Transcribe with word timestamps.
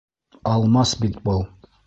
Алмас 0.53 0.95
бит 1.03 1.21
был. 1.29 1.47